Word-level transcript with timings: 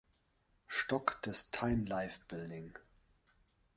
Stock 0.67 1.21
des 1.21 1.51
"Time-Life-Building". 1.51 2.73